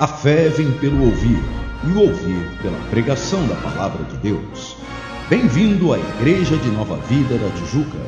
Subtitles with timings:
[0.00, 1.38] A fé vem pelo ouvir,
[1.84, 4.74] e o ouvir pela pregação da palavra de Deus.
[5.28, 7.98] Bem-vindo à Igreja de Nova Vida da Tijuca.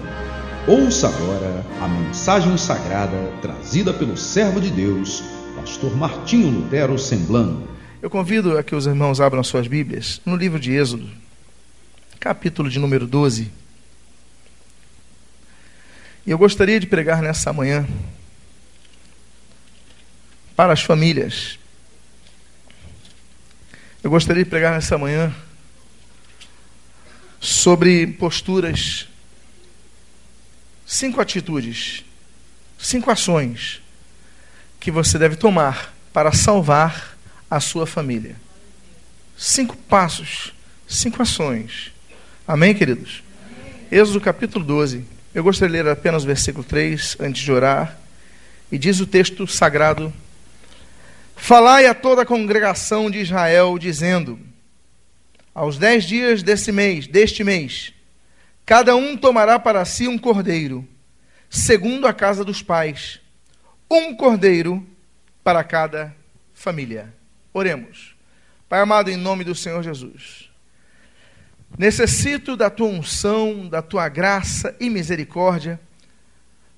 [0.67, 5.23] Ouça agora a mensagem sagrada trazida pelo servo de Deus,
[5.55, 7.69] pastor Martinho Lutero Semblano.
[8.01, 11.07] Eu convido a que os irmãos abram suas Bíblias no livro de Êxodo,
[12.19, 13.53] capítulo de número 12.
[16.27, 17.87] E eu gostaria de pregar nessa manhã
[20.57, 21.61] para as famílias.
[24.03, 25.33] Eu gostaria de pregar nessa manhã
[27.41, 29.07] sobre posturas,
[30.85, 32.05] cinco atitudes,
[32.77, 33.81] cinco ações
[34.81, 37.17] que você deve tomar para salvar
[37.49, 38.35] a sua família.
[39.37, 40.53] Cinco passos,
[40.89, 41.93] cinco ações.
[42.47, 43.23] Amém, queridos?
[43.47, 43.87] Amém.
[43.89, 45.07] Êxodo capítulo 12.
[45.33, 47.97] Eu gostaria de ler apenas o versículo 3 antes de orar.
[48.71, 50.13] E diz o texto sagrado
[51.45, 54.39] Falai a toda a congregação de Israel, dizendo:
[55.53, 57.93] Aos dez dias desse mês, deste mês,
[58.65, 60.87] cada um tomará para si um cordeiro,
[61.51, 63.21] segundo a casa dos pais,
[63.91, 64.87] um cordeiro
[65.43, 66.15] para cada
[66.55, 67.13] família.
[67.53, 68.15] Oremos.
[68.69, 70.49] Pai amado, em nome do Senhor Jesus,
[71.77, 75.81] necessito da tua unção, da tua graça e misericórdia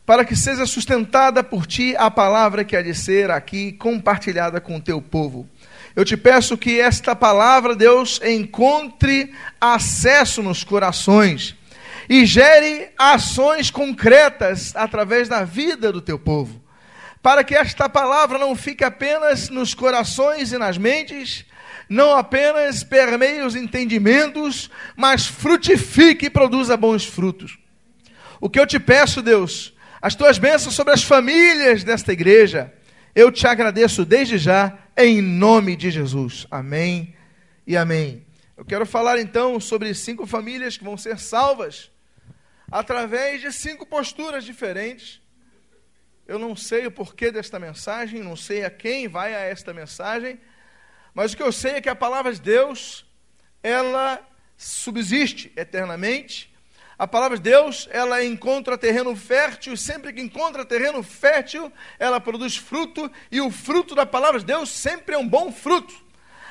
[0.06, 4.76] para que seja sustentada por ti a palavra que há de ser aqui compartilhada com
[4.76, 5.48] o teu povo.
[5.96, 11.56] Eu te peço que esta palavra, Deus, encontre acesso nos corações
[12.08, 16.62] e gere ações concretas através da vida do teu povo.
[17.22, 21.46] Para que esta palavra não fique apenas nos corações e nas mentes,
[21.88, 27.58] não apenas permeie os entendimentos, mas frutifique e produza bons frutos.
[28.40, 29.73] O que eu te peço, Deus,
[30.04, 32.70] as tuas bênçãos sobre as famílias desta igreja.
[33.14, 36.46] Eu te agradeço desde já, em nome de Jesus.
[36.50, 37.16] Amém
[37.66, 38.22] e amém.
[38.54, 41.90] Eu quero falar então sobre cinco famílias que vão ser salvas
[42.70, 45.22] através de cinco posturas diferentes.
[46.28, 50.38] Eu não sei o porquê desta mensagem, não sei a quem vai a esta mensagem,
[51.14, 53.06] mas o que eu sei é que a palavra de Deus,
[53.62, 54.20] ela
[54.54, 56.53] subsiste eternamente
[57.04, 62.56] a palavra de Deus, ela encontra terreno fértil, sempre que encontra terreno fértil, ela produz
[62.56, 65.94] fruto, e o fruto da palavra de Deus sempre é um bom fruto.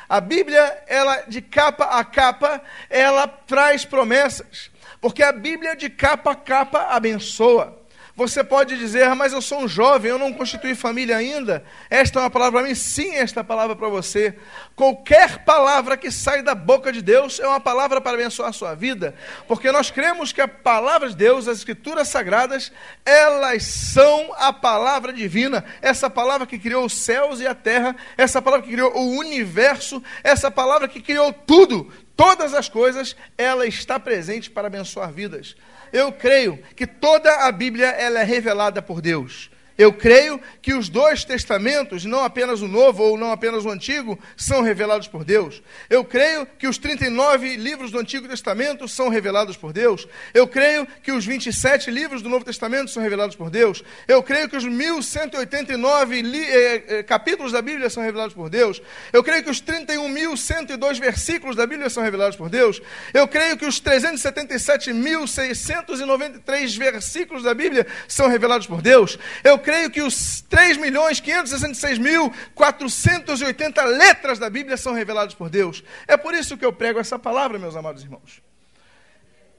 [0.07, 4.69] A Bíblia, ela de capa a capa, ela traz promessas,
[5.01, 7.82] porque a Bíblia de capa a capa abençoa.
[8.15, 11.65] Você pode dizer, ah, mas eu sou um jovem, eu não constituí família ainda.
[11.89, 12.75] Esta é uma palavra para mim?
[12.75, 14.35] Sim, esta é palavra para você.
[14.75, 18.75] Qualquer palavra que sai da boca de Deus é uma palavra para abençoar a sua
[18.75, 19.15] vida,
[19.47, 22.71] porque nós cremos que a palavra de Deus, as escrituras sagradas,
[23.03, 28.39] elas são a palavra divina, essa palavra que criou os céus e a terra, essa
[28.39, 33.99] palavra que criou o universo, essa palavra que criou tudo, todas as coisas, ela está
[33.99, 35.55] presente para abençoar vidas.
[35.93, 39.51] Eu creio que toda a Bíblia ela é revelada por Deus.
[39.77, 44.19] Eu creio que os dois testamentos, não apenas o Novo ou não apenas o Antigo,
[44.37, 45.63] são revelados por Deus.
[45.89, 50.07] Eu creio que os 39 livros do Antigo Testamento são revelados por Deus.
[50.33, 53.83] Eu creio que os 27 livros do Novo Testamento são revelados por Deus.
[54.07, 58.81] Eu creio que os 1189 eh, eh, capítulos da Bíblia são revelados por Deus.
[59.11, 62.81] Eu creio que os 31.102 versículos da Bíblia são revelados por Deus.
[63.13, 69.17] Eu creio que os 377.693 versículos da Bíblia são revelados por Deus.
[69.43, 75.49] Eu creio que os 3 milhões 566 mil 480 letras da Bíblia são reveladas por
[75.49, 75.83] Deus.
[76.07, 78.43] É por isso que eu prego essa palavra, meus amados irmãos.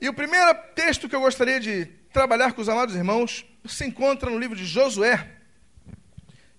[0.01, 4.31] E o primeiro texto que eu gostaria de trabalhar com os amados irmãos se encontra
[4.31, 5.27] no livro de Josué.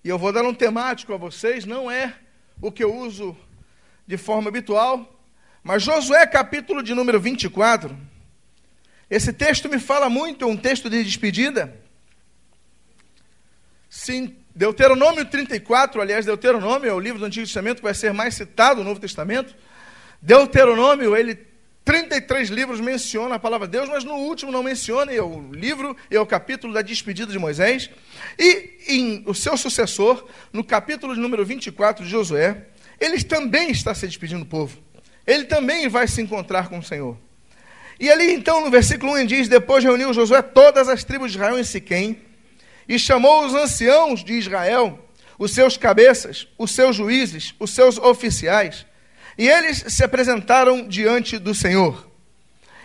[0.04, 2.12] E eu vou dar um temático a vocês, não é
[2.60, 3.36] o que eu uso
[4.06, 5.20] de forma habitual,
[5.62, 7.96] mas Josué, capítulo de número 24.
[9.08, 11.85] Esse texto me fala muito, é um texto de despedida.
[14.06, 18.36] Sim, Deuteronômio 34, aliás, Deuteronômio é o livro do Antigo Testamento que vai ser mais
[18.36, 19.52] citado no Novo Testamento.
[20.22, 21.36] Deuteronômio, ele
[21.84, 25.96] 33 livros menciona a palavra de Deus, mas no último não menciona, é o livro,
[26.08, 27.90] é o capítulo da despedida de Moisés.
[28.38, 32.66] E em o seu sucessor, no capítulo de número 24 de Josué,
[33.00, 34.78] ele também está se despedindo do povo.
[35.26, 37.18] Ele também vai se encontrar com o Senhor.
[37.98, 41.58] E ali então, no versículo 1, diz: Depois reuniu Josué todas as tribos de Israel
[41.58, 42.22] em Siquém,
[42.88, 44.98] e chamou os anciãos de Israel,
[45.38, 48.86] os seus cabeças, os seus juízes, os seus oficiais,
[49.36, 52.10] e eles se apresentaram diante do Senhor.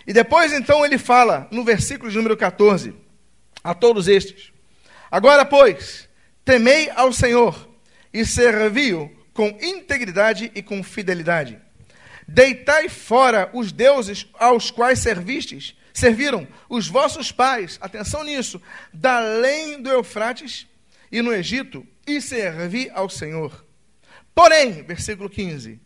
[0.06, 2.94] E depois então ele fala, no versículo de número 14,
[3.63, 4.51] a todos estes:
[5.09, 6.09] Agora, pois,
[6.44, 7.69] temei ao Senhor
[8.13, 11.59] e servi-o com integridade e com fidelidade.
[12.27, 18.61] Deitai fora os deuses aos quais servistes, serviram os vossos pais, atenção nisso,
[18.93, 20.67] da além do Eufrates
[21.11, 23.65] e no Egito, e servi ao Senhor.
[24.33, 25.79] Porém, versículo 15: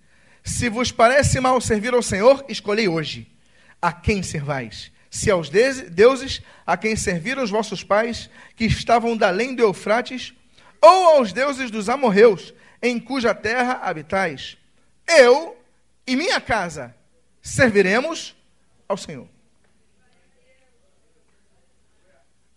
[0.44, 3.28] Se vos parece mal servir ao Senhor, escolhei hoje
[3.81, 4.92] a quem servais.
[5.10, 10.34] Se aos deuses a quem serviram os vossos pais, que estavam da além do Eufrates,
[10.81, 14.57] ou aos deuses dos amorreus, em cuja terra habitais.
[15.07, 15.57] Eu
[16.06, 16.96] e minha casa
[17.42, 18.36] serviremos
[18.88, 19.35] ao Senhor.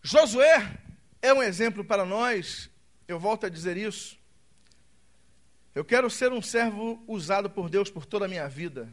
[0.03, 0.79] Josué
[1.21, 2.71] é um exemplo para nós,
[3.07, 4.19] eu volto a dizer isso.
[5.75, 8.93] Eu quero ser um servo usado por Deus por toda a minha vida.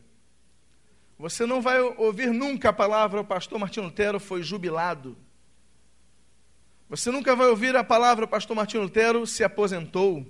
[1.18, 5.18] Você não vai ouvir nunca a palavra o pastor Martinho Lutero foi jubilado.
[6.90, 10.26] Você nunca vai ouvir a palavra o pastor Martinho Lutero se aposentou.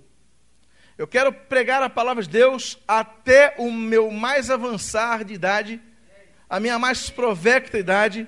[0.98, 5.82] Eu quero pregar a palavra de Deus até o meu mais avançar de idade,
[6.50, 8.28] a minha mais provecta idade.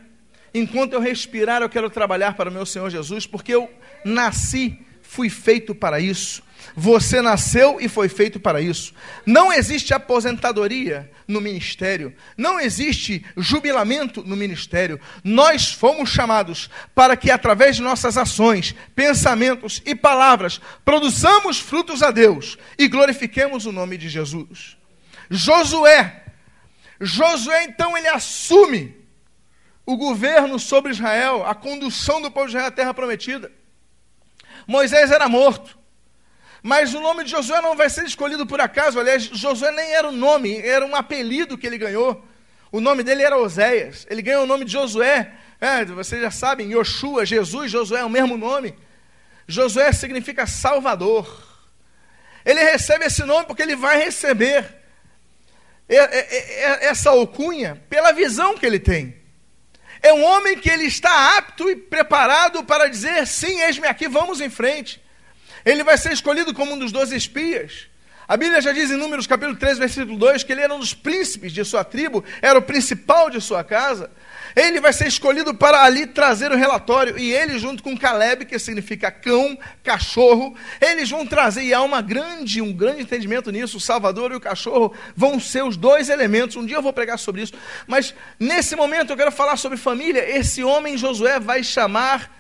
[0.54, 3.70] Enquanto eu respirar, eu quero trabalhar para o meu Senhor Jesus, porque eu
[4.04, 6.44] nasci, fui feito para isso.
[6.76, 8.94] Você nasceu e foi feito para isso.
[9.26, 12.14] Não existe aposentadoria no ministério.
[12.38, 15.00] Não existe jubilamento no ministério.
[15.24, 22.12] Nós fomos chamados para que, através de nossas ações, pensamentos e palavras, produzamos frutos a
[22.12, 24.78] Deus e glorifiquemos o nome de Jesus.
[25.30, 26.24] Josué.
[27.00, 28.96] Josué, então, ele assume
[29.88, 33.50] o governo sobre Israel, a condução do povo de Israel à terra prometida.
[34.68, 35.80] Moisés era morto.
[36.62, 39.00] Mas o nome de Josué não vai ser escolhido por acaso.
[39.00, 42.22] Aliás, Josué nem era o nome, era um apelido que ele ganhou.
[42.70, 44.06] O nome dele era Oséias.
[44.10, 45.34] Ele ganhou o nome de Josué.
[45.62, 48.76] É, vocês já sabem, Yoshua, Jesus, Josué é o mesmo nome.
[49.48, 51.48] Josué significa Salvador.
[52.44, 54.66] Ele recebe esse nome porque ele vai receber
[55.88, 59.27] essa alcunha pela visão que ele tem.
[60.02, 64.42] É um homem que ele está apto e preparado para dizer: sim, eis-me aqui, vamos
[64.42, 65.02] em frente.
[65.66, 67.88] Ele vai ser escolhido como um dos doze espias.
[68.28, 70.94] A Bíblia já diz em Números capítulo 3, versículo 2, que ele era um dos
[70.94, 74.12] príncipes de sua tribo, era o principal de sua casa.
[74.58, 77.16] Ele vai ser escolhido para ali trazer o relatório.
[77.16, 82.02] E ele, junto com Caleb, que significa cão, cachorro, eles vão trazer, e há uma
[82.02, 83.78] grande, um grande entendimento nisso.
[83.78, 86.56] O Salvador e o cachorro vão ser os dois elementos.
[86.56, 87.54] Um dia eu vou pregar sobre isso.
[87.86, 90.28] Mas nesse momento eu quero falar sobre família.
[90.28, 92.36] Esse homem, Josué, vai chamar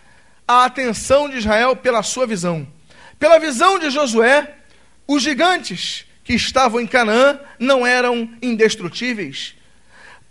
[0.47, 2.67] a atenção de Israel pela sua visão.
[3.19, 4.55] Pela visão de Josué,
[5.07, 9.53] os gigantes que estavam em Canaã não eram indestrutíveis.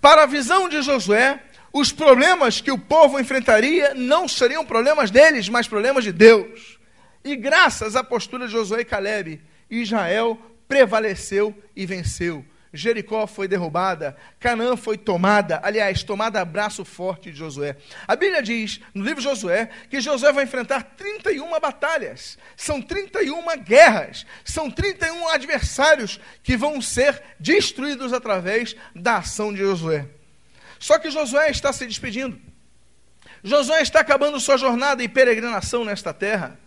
[0.01, 1.41] Para a visão de Josué,
[1.79, 6.79] os problemas que o povo enfrentaria não seriam problemas deles, mas problemas de Deus.
[7.23, 12.43] E graças à postura de Josué e Caleb, Israel prevaleceu e venceu.
[12.73, 17.77] Jericó foi derrubada, Canaã foi tomada, aliás, tomada a braço forte de Josué.
[18.09, 23.43] A Bíblia diz, no livro de Josué, que Josué vai enfrentar 31 batalhas, são 31
[23.63, 30.07] guerras, são 31 adversários que vão ser destruídos através da ação de Josué.
[30.79, 32.41] Só que Josué está se despedindo.
[33.43, 36.59] Josué está acabando sua jornada e peregrinação nesta terra.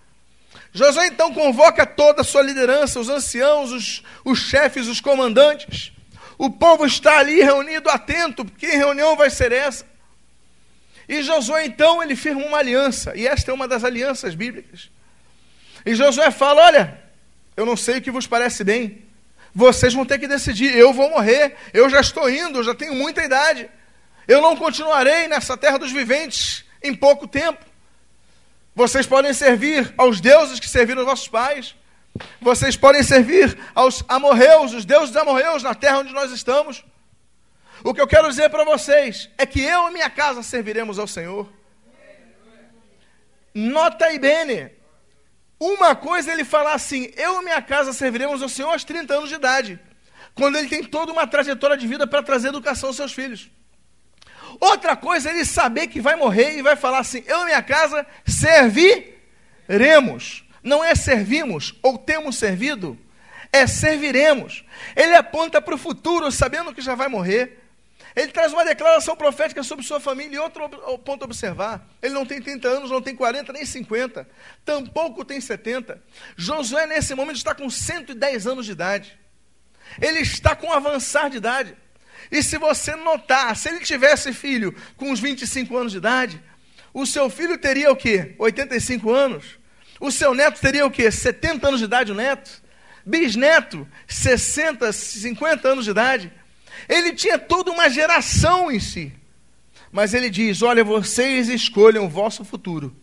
[0.71, 5.91] Josué então convoca toda a sua liderança, os anciãos, os, os chefes, os comandantes.
[6.37, 9.85] O povo está ali reunido, atento, que reunião vai ser essa?
[11.07, 14.89] E Josué, então, ele firma uma aliança, e esta é uma das alianças bíblicas.
[15.85, 17.03] E Josué fala: Olha,
[17.57, 19.03] eu não sei o que vos parece bem,
[19.53, 20.73] vocês vão ter que decidir.
[20.75, 23.69] Eu vou morrer, eu já estou indo, eu já tenho muita idade.
[24.29, 27.65] Eu não continuarei nessa terra dos viventes em pouco tempo.
[28.75, 31.73] Vocês podem servir aos deuses que serviram os vossos pais.
[32.39, 36.85] Vocês podem servir aos amorreus, os deuses amorreus na terra onde nós estamos.
[37.83, 41.07] O que eu quero dizer para vocês é que eu e minha casa serviremos ao
[41.07, 41.51] Senhor.
[43.51, 44.69] Nota aí bene.
[45.59, 49.29] Uma coisa ele falar assim: eu e minha casa serviremos ao Senhor aos 30 anos
[49.29, 49.79] de idade.
[50.35, 53.49] Quando ele tem toda uma trajetória de vida para trazer educação aos seus filhos.
[54.59, 57.63] Outra coisa é ele saber que vai morrer e vai falar assim: eu e minha
[57.63, 59.19] casa serviremos
[60.63, 62.97] não é servimos ou temos servido,
[63.51, 64.63] é serviremos.
[64.95, 67.57] Ele aponta para o futuro, sabendo que já vai morrer.
[68.15, 70.35] Ele traz uma declaração profética sobre sua família.
[70.35, 70.67] E outro
[70.99, 74.27] ponto a observar: ele não tem 30 anos, não tem 40, nem 50,
[74.65, 76.01] tampouco tem 70.
[76.35, 79.17] Josué, nesse momento, está com 110 anos de idade.
[80.01, 81.75] Ele está com avançar de idade.
[82.31, 86.41] E se você notar, se ele tivesse filho com uns 25 anos de idade,
[86.93, 88.35] o seu filho teria o quê?
[88.37, 89.59] 85 anos?
[89.99, 91.11] O seu neto teria o quê?
[91.11, 92.61] 70 anos de idade, o neto?
[93.09, 96.31] bisneto, 60, 50 anos de idade.
[96.87, 99.11] Ele tinha toda uma geração em si.
[99.91, 102.95] Mas ele diz: Olha, vocês escolham o vosso futuro.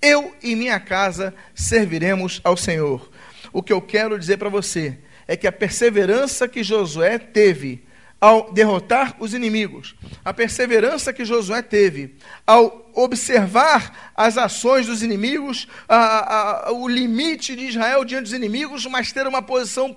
[0.00, 3.10] Eu e minha casa serviremos ao Senhor.
[3.52, 7.84] O que eu quero dizer para você é que a perseverança que Josué teve
[8.20, 15.66] ao derrotar os inimigos, a perseverança que Josué teve ao observar as ações dos inimigos,
[15.88, 19.96] a, a, o limite de Israel diante dos inimigos, mas ter uma posição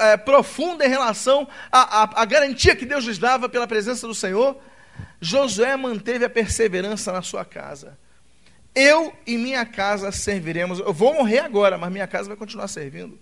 [0.00, 4.58] é, profunda em relação à, à garantia que Deus lhes dava pela presença do Senhor,
[5.18, 7.98] Josué manteve a perseverança na sua casa.
[8.74, 10.78] Eu e minha casa serviremos.
[10.78, 13.18] Eu vou morrer agora, mas minha casa vai continuar servindo.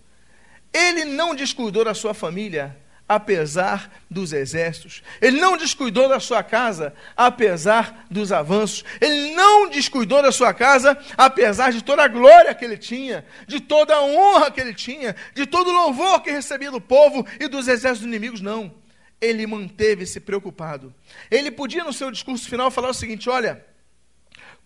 [0.73, 2.77] Ele não descuidou da sua família,
[3.09, 5.03] apesar dos exércitos.
[5.21, 8.85] Ele não descuidou da sua casa, apesar dos avanços.
[9.01, 13.61] Ele não descuidou da sua casa, apesar de toda a glória que ele tinha, de
[13.61, 17.49] toda a honra que ele tinha, de todo o louvor que recebia do povo e
[17.49, 18.41] dos exércitos inimigos.
[18.43, 18.73] Não.
[19.21, 20.95] Ele manteve-se preocupado.
[21.31, 23.65] Ele podia, no seu discurso final, falar o seguinte: olha,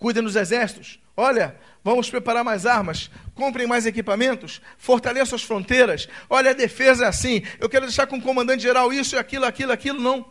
[0.02, 6.08] cuidem dos exércitos, olha, Vamos preparar mais armas, comprem mais equipamentos, fortaleçam as fronteiras.
[6.30, 7.42] Olha, a defesa é assim.
[7.58, 10.00] Eu quero deixar com o comandante geral isso e aquilo, aquilo, aquilo.
[10.00, 10.30] Não.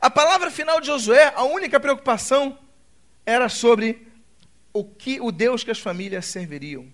[0.00, 2.58] A palavra final de Josué, a única preocupação
[3.26, 4.06] era sobre
[4.72, 6.86] o que o Deus que as famílias serviriam.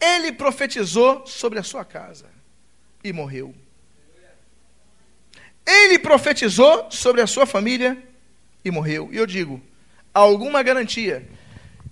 [0.00, 2.30] Ele profetizou sobre a sua casa
[3.04, 3.54] e morreu.
[5.66, 8.02] Ele profetizou sobre a sua família
[8.64, 9.10] e morreu.
[9.12, 9.60] E eu digo,
[10.20, 11.28] alguma garantia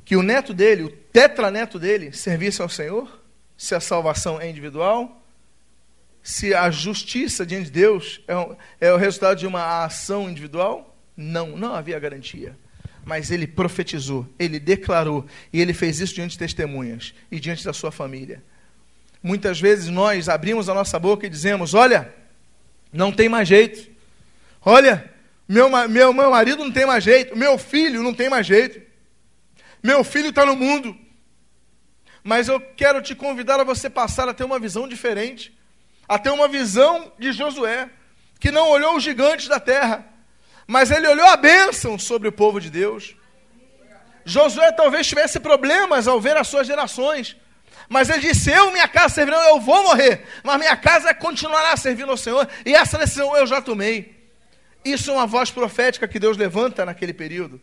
[0.04, 3.23] que o neto dele, o tetraneto dele, servisse ao Senhor?
[3.57, 5.23] Se a salvação é individual?
[6.23, 8.21] Se a justiça diante de Deus
[8.81, 10.97] é, é o resultado de uma ação individual?
[11.16, 12.57] Não, não havia garantia.
[13.04, 17.73] Mas ele profetizou, ele declarou, e ele fez isso diante de testemunhas e diante da
[17.73, 18.43] sua família.
[19.23, 22.12] Muitas vezes nós abrimos a nossa boca e dizemos: Olha,
[22.90, 23.90] não tem mais jeito.
[24.62, 25.13] Olha,
[25.48, 27.36] meu, meu, meu marido não tem mais jeito.
[27.36, 28.80] Meu filho não tem mais jeito.
[29.82, 30.96] Meu filho está no mundo.
[32.22, 35.54] Mas eu quero te convidar a você passar a ter uma visão diferente,
[36.08, 37.90] a ter uma visão de Josué,
[38.40, 40.06] que não olhou os gigantes da terra,
[40.66, 43.14] mas ele olhou a bênção sobre o povo de Deus.
[44.24, 47.36] Josué talvez tivesse problemas ao ver as suas gerações,
[47.90, 52.10] mas ele disse: Eu, minha casa servirão, eu vou morrer, mas minha casa continuará servindo
[52.10, 54.13] ao Senhor, e essa decisão eu já tomei.
[54.85, 57.61] Isso é uma voz profética que Deus levanta naquele período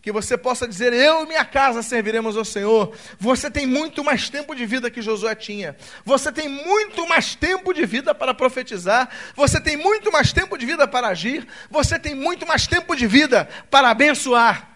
[0.00, 2.96] que você possa dizer: Eu e minha casa serviremos ao Senhor.
[3.18, 5.76] Você tem muito mais tempo de vida que Josué tinha.
[6.04, 9.08] Você tem muito mais tempo de vida para profetizar.
[9.34, 11.46] Você tem muito mais tempo de vida para agir.
[11.70, 14.68] Você tem muito mais tempo de vida para abençoar.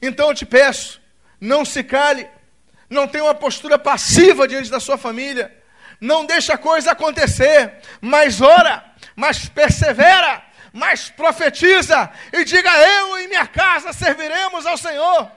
[0.00, 1.00] Então eu te peço:
[1.40, 2.26] não se cale.
[2.88, 5.56] Não tenha uma postura passiva diante da sua família.
[6.00, 7.74] Não deixe a coisa acontecer.
[8.00, 15.30] Mas ora, mas persevera mas profetiza e diga: Eu e minha casa serviremos ao Senhor.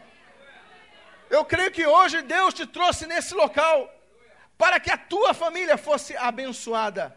[1.29, 3.89] Eu creio que hoje Deus te trouxe nesse local
[4.57, 7.15] para que a tua família fosse abençoada.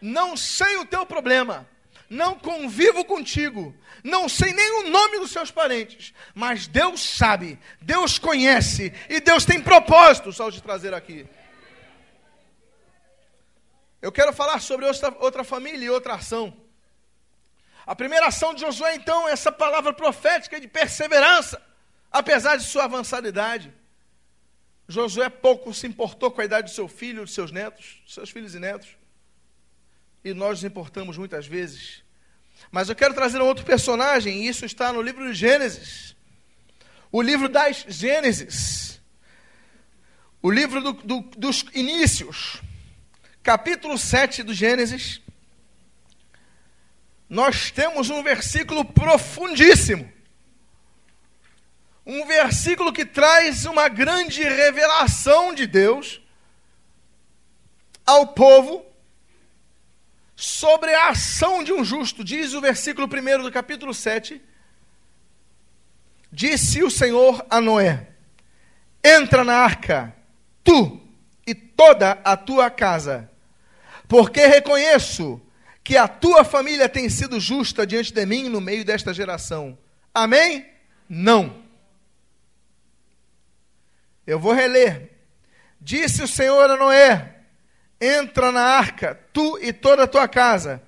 [0.00, 1.68] Não sei o teu problema,
[2.08, 8.18] não convivo contigo, não sei nem o nome dos seus parentes, mas Deus sabe, Deus
[8.18, 11.26] conhece e Deus tem propósitos ao te trazer aqui.
[14.00, 16.56] Eu quero falar sobre outra, outra família e outra ação.
[17.88, 21.58] A primeira ação de Josué, então, é essa palavra profética de perseverança,
[22.12, 23.72] apesar de sua avançada idade.
[24.86, 28.54] Josué pouco se importou com a idade do seu filho, dos seus netos, seus filhos
[28.54, 28.90] e netos.
[30.22, 32.02] E nós nos importamos muitas vezes.
[32.70, 36.14] Mas eu quero trazer um outro personagem, e isso está no livro de Gênesis.
[37.10, 39.00] O livro das Gênesis.
[40.42, 42.60] O livro do, do, dos inícios.
[43.42, 45.22] Capítulo 7 do Gênesis
[47.28, 50.10] nós temos um versículo profundíssimo.
[52.06, 56.22] Um versículo que traz uma grande revelação de Deus
[58.06, 58.86] ao povo
[60.34, 62.24] sobre a ação de um justo.
[62.24, 64.40] Diz o versículo 1 do capítulo 7.
[66.32, 68.08] Disse o Senhor a Noé:
[69.04, 70.14] Entra na arca,
[70.64, 70.98] tu
[71.46, 73.30] e toda a tua casa,
[74.06, 75.42] porque reconheço
[75.88, 79.78] que a tua família tem sido justa diante de mim no meio desta geração.
[80.12, 80.70] Amém?
[81.08, 81.64] Não.
[84.26, 85.12] Eu vou reler.
[85.80, 87.36] Disse o Senhor a Noé:
[87.98, 90.82] Entra na arca, tu e toda a tua casa,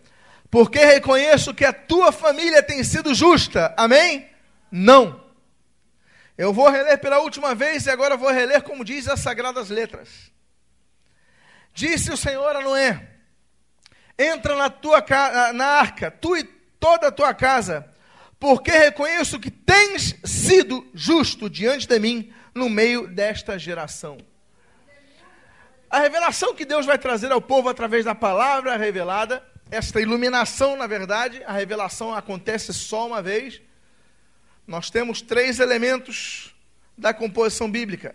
[0.51, 3.73] porque reconheço que a tua família tem sido justa.
[3.79, 4.29] Amém?
[4.71, 5.25] Não.
[6.37, 10.31] Eu vou reler pela última vez e agora vou reler como diz as sagradas letras.
[11.73, 13.10] Disse o Senhor a Noé:
[14.21, 15.03] Entra na tua
[15.55, 16.45] na arca, tu e
[16.79, 17.89] toda a tua casa,
[18.39, 24.19] porque reconheço que tens sido justo diante de mim no meio desta geração.
[25.89, 30.87] A revelação que Deus vai trazer ao povo através da palavra revelada, esta iluminação, na
[30.87, 33.63] verdade, a revelação acontece só uma vez.
[34.67, 36.55] Nós temos três elementos
[36.97, 38.15] da composição bíblica.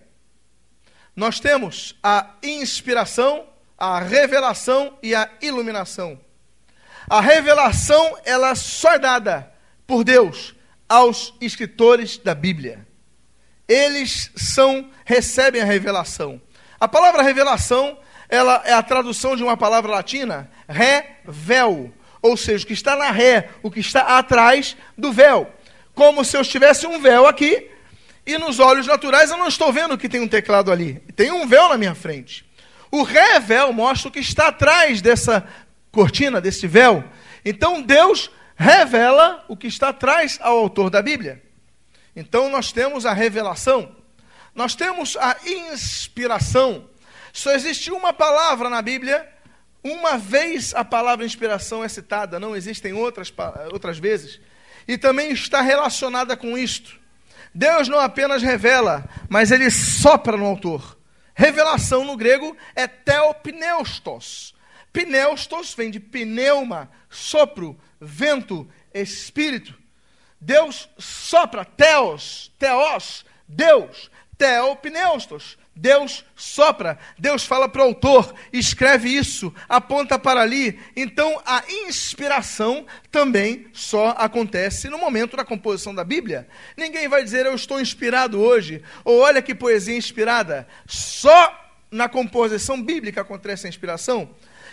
[1.15, 6.19] Nós temos a inspiração, a revelação e a iluminação.
[7.09, 9.51] A revelação, ela só é dada
[9.85, 10.55] por Deus
[10.87, 12.85] aos escritores da Bíblia.
[13.67, 16.41] Eles são recebem a revelação.
[16.79, 17.97] A palavra revelação,
[18.29, 23.11] ela é a tradução de uma palavra latina, revel, ou seja, o que está na
[23.11, 25.51] ré, o que está atrás do véu.
[25.93, 27.69] Como se eu tivesse um véu aqui,
[28.25, 30.95] e nos olhos naturais eu não estou vendo que tem um teclado ali.
[31.15, 32.44] Tem um véu na minha frente.
[32.95, 35.45] O revel mostra o que está atrás dessa
[35.91, 37.03] cortina, desse véu.
[37.43, 41.43] Então Deus revela o que está atrás ao autor da Bíblia.
[42.15, 43.93] Então nós temos a revelação.
[44.55, 46.85] Nós temos a inspiração.
[47.33, 49.27] Só existe uma palavra na Bíblia,
[49.83, 53.33] uma vez a palavra inspiração é citada, não existem outras,
[53.73, 54.39] outras vezes.
[54.87, 56.97] E também está relacionada com isto.
[57.53, 60.95] Deus não apenas revela, mas ele sopra no autor.
[61.35, 64.55] Revelação no grego é theopneustos.
[64.93, 69.77] Pneustos vem de pneuma, sopro, vento, espírito.
[70.39, 74.09] Deus sopra, teos, teos, Deus.
[74.37, 75.57] Teopneustos.
[75.75, 80.79] Deus sopra, Deus fala para o autor, escreve isso, aponta para ali.
[80.95, 86.47] Então a inspiração também só acontece no momento da composição da Bíblia.
[86.77, 90.65] Ninguém vai dizer eu estou inspirado hoje, ou olha que poesia inspirada.
[90.87, 91.53] Só
[91.91, 94.29] na composição bíblica acontece a inspiração.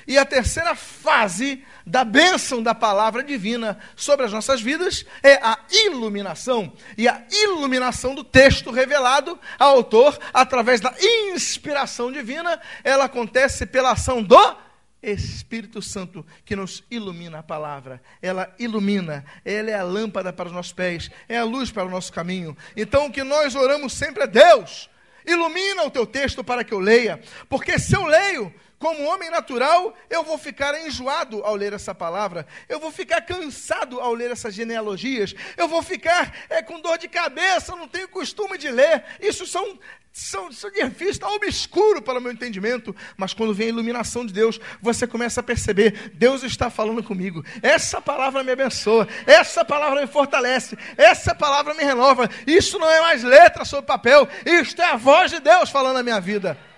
[0.07, 5.59] E a terceira fase da bênção da palavra divina sobre as nossas vidas é a
[5.71, 6.73] iluminação.
[6.97, 13.93] E a iluminação do texto revelado ao autor através da inspiração divina, ela acontece pela
[13.93, 14.57] ação do
[15.03, 18.01] Espírito Santo que nos ilumina a palavra.
[18.21, 21.91] Ela ilumina, ela é a lâmpada para os nossos pés, é a luz para o
[21.91, 22.57] nosso caminho.
[22.77, 24.89] Então o que nós oramos sempre é Deus,
[25.27, 29.95] ilumina o teu texto para que eu leia, porque se eu leio, como homem natural,
[30.11, 34.53] eu vou ficar enjoado ao ler essa palavra, eu vou ficar cansado ao ler essas
[34.53, 39.05] genealogias, eu vou ficar é, com dor de cabeça, não tenho costume de ler.
[39.21, 39.79] Isso são,
[40.13, 40.69] são, são
[40.99, 45.39] está obscuro para o meu entendimento, mas quando vem a iluminação de Deus, você começa
[45.39, 51.37] a perceber: Deus está falando comigo, essa palavra me abençoa, essa palavra me fortalece, essa
[51.37, 52.29] palavra me renova.
[52.49, 56.03] Isso não é mais letra sobre papel, isto é a voz de Deus falando na
[56.03, 56.72] minha vida.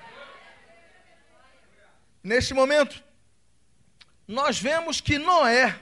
[2.25, 3.05] Neste momento,
[4.27, 5.79] nós vemos que Noé,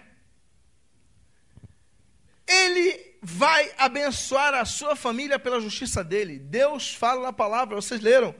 [2.44, 6.40] ele vai abençoar a sua família pela justiça dele.
[6.40, 8.34] Deus fala na palavra, vocês leram.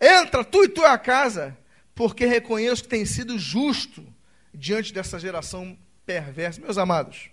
[0.00, 1.58] Entra tu e tua casa,
[1.92, 4.06] porque reconheço que tem sido justo
[4.54, 6.60] diante dessa geração perversa.
[6.60, 7.30] Meus amados,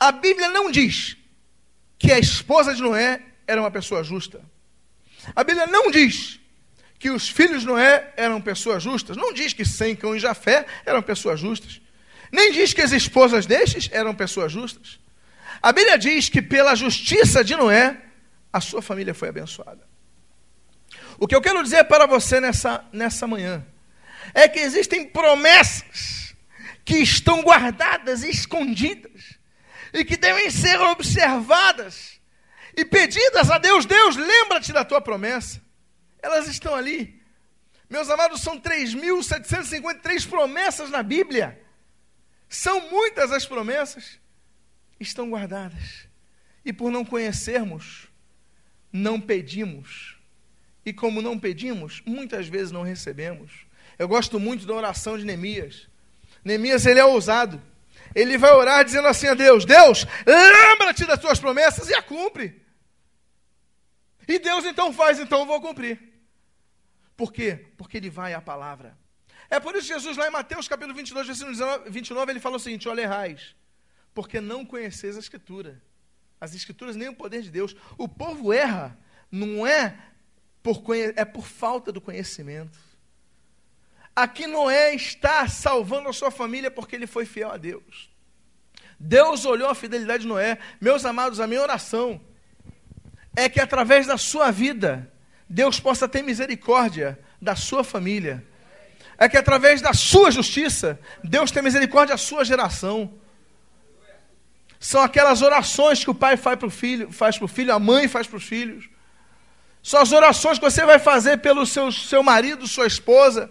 [0.00, 1.18] a Bíblia não diz
[1.98, 4.42] que a esposa de Noé era uma pessoa justa.
[5.36, 6.40] A Bíblia não diz
[7.04, 9.14] que os filhos de Noé eram pessoas justas.
[9.14, 11.78] Não diz que Sem, Cão e Jafé eram pessoas justas.
[12.32, 14.98] Nem diz que as esposas destes eram pessoas justas.
[15.60, 18.00] A Bíblia diz que pela justiça de Noé,
[18.50, 19.86] a sua família foi abençoada.
[21.18, 23.62] O que eu quero dizer para você nessa, nessa manhã
[24.32, 26.34] é que existem promessas
[26.86, 29.38] que estão guardadas e escondidas
[29.92, 32.18] e que devem ser observadas
[32.74, 33.84] e pedidas a Deus.
[33.84, 35.63] Deus, lembra-te da tua promessa.
[36.24, 37.20] Elas estão ali.
[37.90, 41.60] Meus amados, são 3.753 promessas na Bíblia.
[42.48, 44.18] São muitas as promessas.
[44.98, 46.08] Estão guardadas.
[46.64, 48.08] E por não conhecermos,
[48.90, 50.16] não pedimos.
[50.82, 53.52] E como não pedimos, muitas vezes não recebemos.
[53.98, 55.88] Eu gosto muito da oração de Neemias.
[56.42, 57.62] Neemias, ele é ousado.
[58.14, 62.62] Ele vai orar dizendo assim a Deus: Deus, lembra-te das tuas promessas e a cumpre.
[64.26, 66.13] E Deus então faz, então eu vou cumprir.
[67.16, 67.66] Por quê?
[67.76, 68.96] Porque ele vai à palavra.
[69.48, 72.60] É por isso que Jesus, lá em Mateus capítulo 22, versículo 29, ele fala o
[72.60, 73.54] seguinte: Olha, errais,
[74.12, 75.82] porque não conheceis a Escritura.
[76.40, 77.76] As Escrituras nem o poder de Deus.
[77.96, 78.98] O povo erra,
[79.30, 79.96] não é
[80.62, 80.82] por,
[81.16, 82.78] é por falta do conhecimento.
[84.14, 88.10] Aqui Noé está salvando a sua família porque ele foi fiel a Deus.
[88.98, 90.58] Deus olhou a fidelidade de Noé.
[90.80, 92.20] Meus amados, a minha oração
[93.36, 95.12] é que através da sua vida
[95.48, 98.44] Deus possa ter misericórdia da sua família.
[99.16, 103.14] É que através da sua justiça, Deus tem misericórdia da sua geração.
[104.80, 107.78] São aquelas orações que o pai faz para o filho, faz para o filho, a
[107.78, 108.88] mãe faz para os filhos.
[109.82, 113.50] São as orações que você vai fazer pelo seu, seu marido, sua esposa.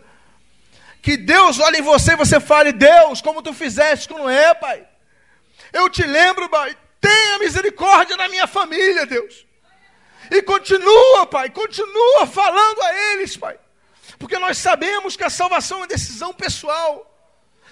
[1.02, 4.86] Que Deus olhe em você e você fale, Deus, como tu fizeste com Noé, Pai.
[5.72, 9.46] Eu te lembro, Pai, tenha misericórdia na minha família, Deus.
[10.32, 13.60] E continua, Pai, continua falando a eles, Pai.
[14.18, 17.10] Porque nós sabemos que a salvação é decisão pessoal.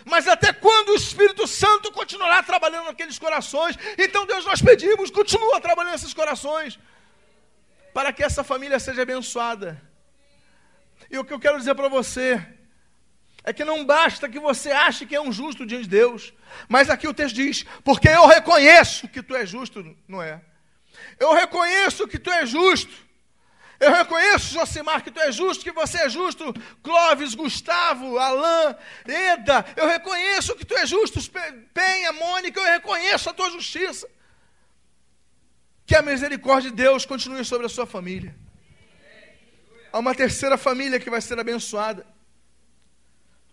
[0.06, 3.78] Mas até quando o Espírito Santo continuará trabalhando naqueles corações?
[3.98, 6.80] Então, Deus, nós pedimos, continua trabalhando nesses corações
[7.94, 9.82] para que essa família seja abençoada.
[11.10, 12.42] E o que eu quero dizer para você
[13.44, 16.34] é que não basta que você ache que é um justo diante de Deus,
[16.68, 20.42] mas aqui o texto diz: porque eu reconheço que tu és justo, não é?
[21.22, 22.94] Eu reconheço que tu és justo.
[23.80, 26.44] Eu reconheço, Josimar, que tu és justo, que você é justo.
[26.82, 31.20] Clóvis, Gustavo, Alain, Eda, eu reconheço que tu és justo.
[31.74, 34.10] Penha, Mônica, eu reconheço a tua justiça.
[35.86, 38.36] Que a misericórdia de Deus continue sobre a sua família.
[39.94, 42.04] Há uma terceira família que vai ser abençoada.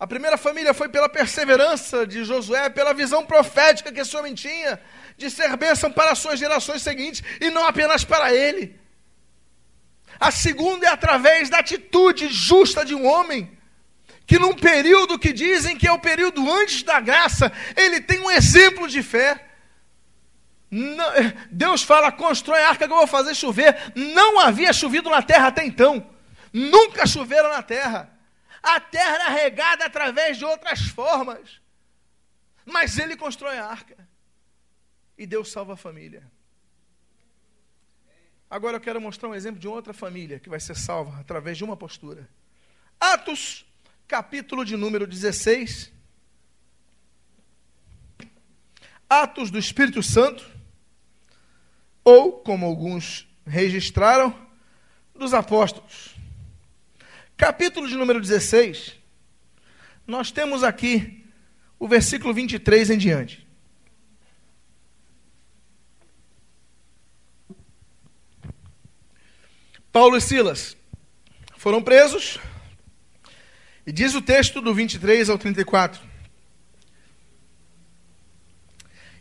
[0.01, 4.81] A primeira família foi pela perseverança de Josué, pela visão profética que esse homem tinha,
[5.19, 8.79] de ser bênção para as suas gerações seguintes, e não apenas para ele.
[10.19, 13.51] A segunda é através da atitude justa de um homem,
[14.27, 18.31] que num período que dizem que é o período antes da graça, ele tem um
[18.31, 19.45] exemplo de fé.
[20.71, 21.07] Não,
[21.51, 23.93] Deus fala: constrói a arca que eu vou fazer chover.
[23.95, 26.09] Não havia chovido na terra até então.
[26.53, 28.11] Nunca choveram na terra.
[28.63, 31.61] A terra era regada através de outras formas.
[32.65, 34.08] Mas ele constrói a arca.
[35.19, 36.23] E Deus salva a família.
[38.49, 41.65] Agora eu quero mostrar um exemplo de outra família que vai ser salva através de
[41.65, 42.29] uma postura.
[43.01, 43.67] Atos,
[44.07, 45.93] capítulo de número 16.
[49.11, 50.49] Atos do Espírito Santo
[52.05, 54.35] ou, como alguns registraram,
[55.15, 56.15] dos apóstolos.
[57.37, 58.95] Capítulo de número 16,
[60.07, 61.25] nós temos aqui
[61.79, 63.48] o versículo 23 em diante.
[69.99, 70.77] Paulo e Silas
[71.57, 72.39] foram presos,
[73.85, 76.01] e diz o texto do 23 ao 34.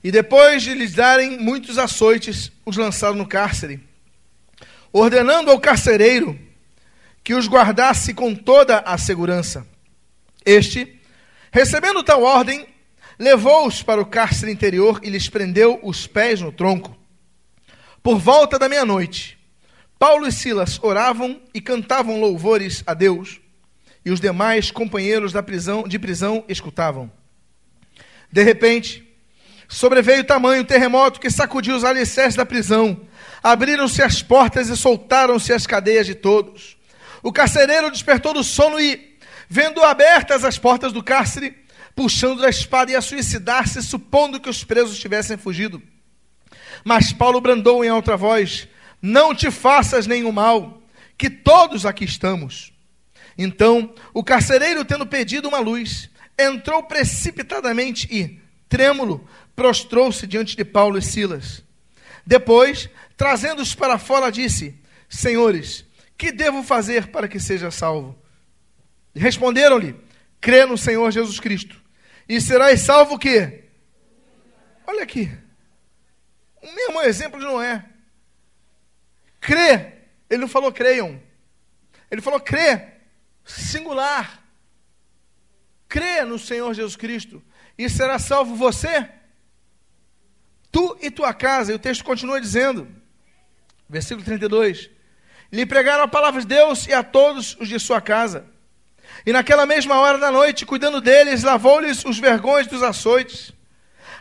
[0.03, 3.79] E depois de lhes darem muitos açoites, os lançaram no cárcere,
[4.93, 6.39] ordenando ao carcereiro
[7.23, 9.65] que os guardasse com toda a segurança.
[10.45, 11.01] Este,
[11.51, 12.67] recebendo tal ordem,
[13.17, 16.95] levou-os para o cárcere interior e lhes prendeu os pés no tronco.
[18.03, 19.36] Por volta da meia-noite,
[19.99, 23.39] Paulo e Silas oravam e cantavam louvores a Deus,
[24.05, 27.11] e os demais companheiros da prisão, de prisão escutavam.
[28.31, 29.07] De repente,
[29.67, 33.01] Sobreveio tamanho terremoto que sacudiu os alicerces da prisão.
[33.43, 36.77] Abriram-se as portas e soltaram-se as cadeias de todos.
[37.21, 39.17] O carcereiro despertou do sono e,
[39.49, 41.53] vendo abertas as portas do cárcere,
[41.93, 45.81] puxando da espada, ia suicidar-se, supondo que os presos tivessem fugido.
[46.85, 48.67] Mas Paulo brandou em alta voz:
[49.01, 50.81] Não te faças nenhum mal,
[51.17, 52.73] que todos aqui estamos.
[53.37, 60.97] Então, o carcereiro, tendo pedido uma luz, entrou precipitadamente e, trêmulo, prostrou-se diante de Paulo
[60.97, 61.63] e Silas.
[62.25, 64.75] Depois, trazendo-os para fora, disse:
[65.07, 65.85] Senhores,
[66.17, 68.17] que devo fazer para que seja salvo?
[69.15, 69.95] Responderam-lhe:
[70.41, 71.79] Crê no Senhor Jesus Cristo,
[72.27, 73.65] e serás salvo o quê?
[74.85, 75.31] Olha aqui.
[76.61, 77.83] O mesmo exemplo de Noé.
[79.47, 79.93] Crê.
[80.29, 81.17] Ele não falou creiam.
[82.11, 82.81] Ele falou crê.
[83.45, 84.43] Singular.
[85.87, 87.41] Crê no Senhor Jesus Cristo.
[87.77, 89.09] E será salvo você
[90.69, 91.71] tu e tua casa.
[91.71, 92.89] E o texto continua dizendo,
[93.87, 94.89] versículo 32:
[95.49, 98.45] Lhe pregaram a palavra de Deus e a todos os de sua casa.
[99.25, 103.53] E naquela mesma hora da noite, cuidando deles, lavou-lhes os vergões dos açoites.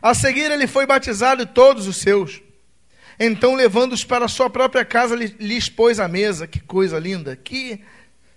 [0.00, 2.45] A seguir, ele foi batizado e todos os seus.
[3.18, 6.46] Então, levando-os para a sua própria casa, lhes pôs a mesa.
[6.46, 7.34] Que coisa linda!
[7.34, 7.80] Que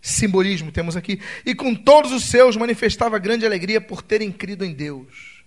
[0.02, 1.22] simbolismo temos aqui.
[1.46, 5.40] E com todos os seus manifestava grande alegria por terem crido em Deus.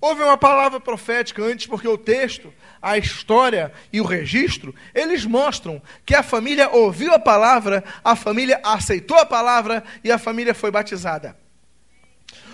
[0.00, 5.80] Houve uma palavra profética antes, porque o texto, a história e o registro, eles mostram
[6.06, 10.70] que a família ouviu a palavra, a família aceitou a palavra e a família foi
[10.70, 11.36] batizada.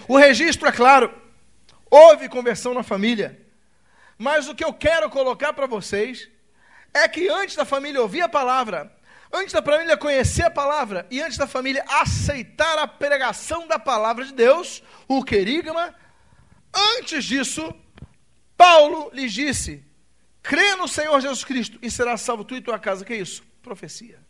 [0.09, 1.12] O registro é claro,
[1.88, 3.45] houve conversão na família.
[4.18, 6.29] Mas o que eu quero colocar para vocês
[6.92, 8.96] é que antes da família ouvir a palavra,
[9.33, 14.24] Antes da família conhecer a palavra e antes da família aceitar a pregação da palavra
[14.24, 15.94] de Deus, o querigma,
[16.98, 17.74] antes disso,
[18.57, 19.85] Paulo lhes disse:
[20.42, 23.05] crê no Senhor Jesus Cristo e será salvo tu e tua casa.
[23.05, 23.42] Que é isso?
[23.62, 24.20] Profecia.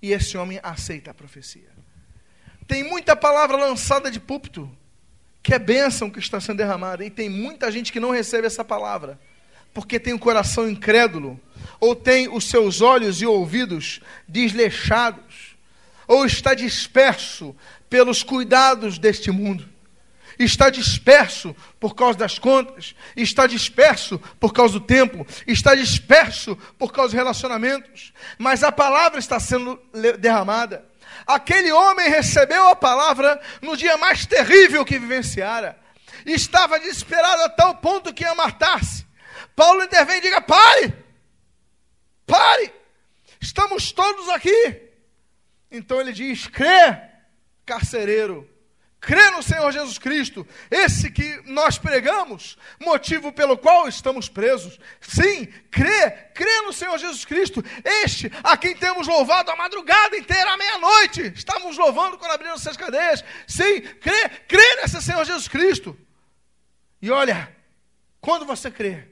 [0.00, 1.70] E esse homem aceita a profecia.
[2.66, 4.68] Tem muita palavra lançada de púlpito,
[5.46, 8.64] que é bênção que está sendo derramada, e tem muita gente que não recebe essa
[8.64, 9.16] palavra,
[9.72, 11.40] porque tem o coração incrédulo,
[11.78, 15.56] ou tem os seus olhos e ouvidos desleixados,
[16.08, 17.54] ou está disperso
[17.88, 19.68] pelos cuidados deste mundo
[20.38, 26.92] está disperso por causa das contas, está disperso por causa do tempo, está disperso por
[26.92, 29.80] causa dos relacionamentos, mas a palavra está sendo
[30.18, 30.84] derramada.
[31.26, 35.78] Aquele homem recebeu a palavra no dia mais terrível que vivenciara.
[36.24, 39.06] Estava desesperado a tal ponto que ia matar-se.
[39.54, 40.94] Paulo intervém e diga: pare!
[42.26, 42.72] Pare!
[43.40, 44.82] Estamos todos aqui.
[45.70, 47.00] Então ele diz: crê,
[47.64, 48.48] carcereiro
[49.00, 54.78] crê no Senhor Jesus Cristo, esse que nós pregamos, motivo pelo qual estamos presos.
[55.00, 60.52] Sim, crê, crê no Senhor Jesus Cristo, este a quem temos louvado a madrugada inteira,
[60.52, 61.32] à meia-noite.
[61.34, 63.24] Estamos louvando quando abrimos essas cadeias.
[63.46, 65.96] Sim, crê, crê nesse Senhor Jesus Cristo.
[67.00, 67.54] E olha,
[68.20, 69.04] quando você crê,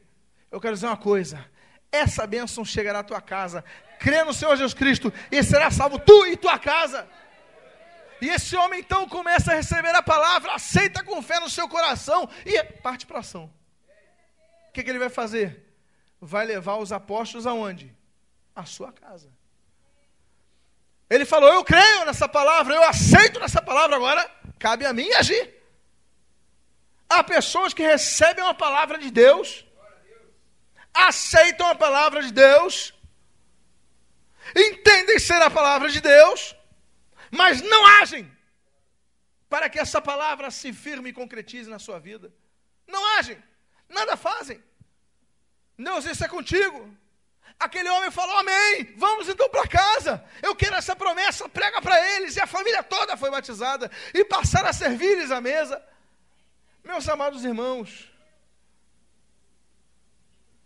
[0.51, 1.45] eu quero dizer uma coisa:
[1.93, 3.65] essa bênção chegará à tua casa.
[4.01, 7.09] Crê no Senhor Jesus Cristo e será salvo tu e tua casa.
[8.25, 12.27] E esse homem então começa a receber a palavra, aceita com fé no seu coração
[12.47, 13.53] e parte para ação.
[14.69, 15.63] O que, que ele vai fazer?
[16.19, 17.95] Vai levar os apóstolos aonde?
[18.57, 19.31] À sua casa.
[21.11, 24.27] Ele falou: Eu creio nessa palavra, eu aceito nessa palavra, agora
[24.59, 25.63] cabe a mim agir.
[27.07, 29.67] Há pessoas que recebem uma palavra de Deus,
[30.95, 32.95] aceitam a palavra de Deus,
[34.57, 36.57] entendem ser a palavra de Deus,
[37.35, 38.31] mas não agem
[39.49, 42.33] para que essa palavra se firme e concretize na sua vida.
[42.87, 43.43] Não agem,
[43.89, 44.63] nada fazem.
[45.77, 46.97] Deus, isso é contigo.
[47.59, 50.25] Aquele homem falou: Amém, vamos então para casa.
[50.43, 52.37] Eu quero essa promessa, prega para eles.
[52.37, 55.83] E a família toda foi batizada e passaram a servir-lhes à mesa.
[56.83, 58.11] Meus amados irmãos,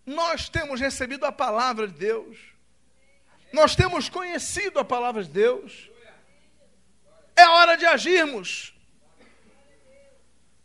[0.05, 2.39] nós temos recebido a palavra de Deus,
[3.53, 5.89] nós temos conhecido a palavra de Deus,
[7.39, 8.75] é hora de agirmos.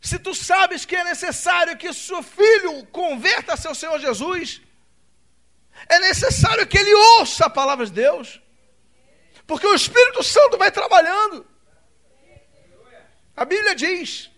[0.01, 4.61] Se tu sabes que é necessário que seu filho converta seu Senhor Jesus,
[5.87, 8.41] é necessário que ele ouça a palavra de Deus,
[9.47, 11.45] porque o Espírito Santo vai trabalhando.
[13.35, 14.29] A Bíblia diz: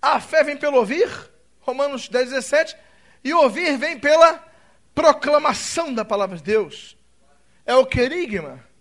[0.00, 1.08] a fé vem pelo ouvir,
[1.60, 2.76] Romanos 10, 17,
[3.24, 4.44] e ouvir vem pela
[4.94, 6.96] proclamação da palavra de Deus.
[7.64, 8.71] É o querigma.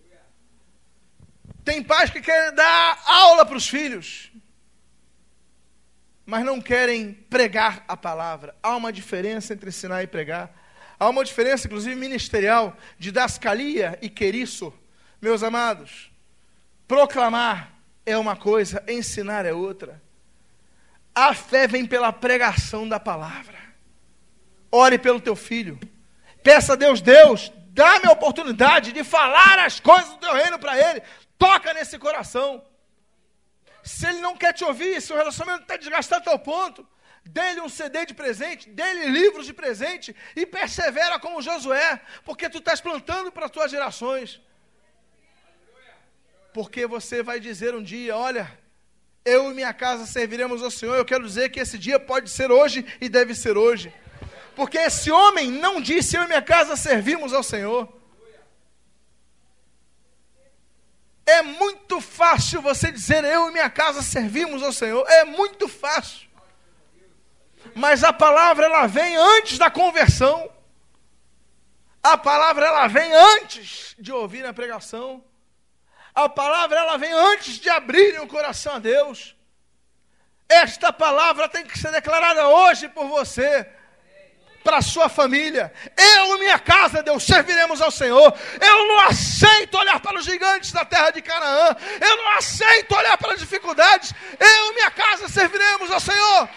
[1.64, 4.32] Tem pais que querem dar aula para os filhos,
[6.26, 8.56] mas não querem pregar a palavra.
[8.64, 10.52] Há uma diferença entre ensinar e pregar.
[11.00, 14.74] Há uma diferença, inclusive ministerial, de dascalia e queriço.
[15.22, 16.12] Meus amados,
[16.88, 17.74] proclamar
[18.06, 20.02] é uma coisa, ensinar é outra.
[21.14, 23.58] A fé vem pela pregação da palavra.
[24.72, 25.80] Ore pelo teu filho.
[26.44, 30.78] Peça a Deus, Deus, dá-me a oportunidade de falar as coisas do teu reino para
[30.78, 31.02] ele.
[31.44, 32.50] Toca nesse coração.
[33.84, 36.88] Se ele não quer te ouvir, se o relacionamento está desgastado a tal ponto,
[37.26, 42.60] dê-lhe um CD de presente, dê-lhe livros de presente e persevera como Josué, porque tu
[42.60, 44.40] estás plantando para as tuas gerações.
[46.54, 48.46] Porque você vai dizer um dia: Olha,
[49.26, 50.96] eu e minha casa serviremos ao Senhor.
[50.96, 53.92] Eu quero dizer que esse dia pode ser hoje e deve ser hoje.
[54.56, 58.01] Porque esse homem não disse: Eu e minha casa servimos ao Senhor.
[61.32, 65.06] É muito fácil você dizer, eu e minha casa servimos ao Senhor.
[65.10, 66.28] É muito fácil.
[67.74, 70.52] Mas a palavra ela vem antes da conversão.
[72.04, 75.24] A palavra ela vem antes de ouvir a pregação.
[76.14, 79.36] A palavra ela vem antes de abrirem o coração a Deus.
[80.50, 83.72] Esta palavra tem que ser declarada hoje por você
[84.64, 85.74] para a sua família.
[85.98, 88.34] Eu e minha casa, Deus, serviremos ao Senhor.
[88.60, 91.76] Eu não aceito olhar para os gigantes da terra de Canaã.
[92.00, 94.14] Eu não aceito olhar para as dificuldades.
[94.40, 96.50] Eu e minha casa serviremos ao Senhor.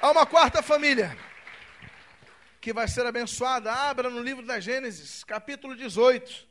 [0.00, 1.16] Há uma quarta família
[2.60, 3.72] que vai ser abençoada.
[3.72, 6.46] Abra no livro da Gênesis, capítulo 18.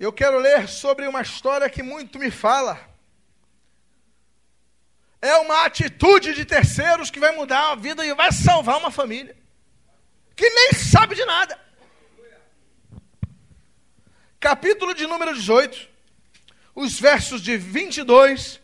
[0.00, 2.87] Eu quero ler sobre uma história que muito me fala.
[5.20, 9.36] É uma atitude de terceiros que vai mudar a vida e vai salvar uma família
[10.38, 11.58] que nem sabe de nada.
[14.38, 15.88] Capítulo de número 18,
[16.76, 18.60] os versos de 22